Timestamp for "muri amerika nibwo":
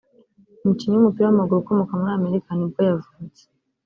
1.99-2.79